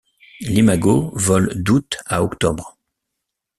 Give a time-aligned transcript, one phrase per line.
[0.39, 2.75] L'imago vole d'août à octobre.